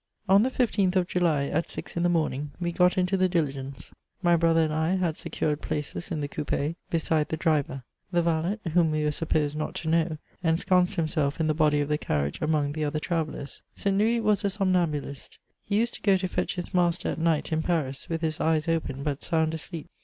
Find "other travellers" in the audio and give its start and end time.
12.83-13.61